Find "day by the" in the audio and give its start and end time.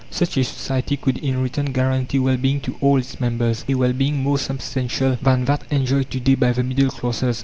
6.19-6.63